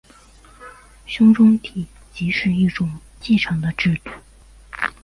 [1.05, 4.09] 兄终弟及是一种继承的制度。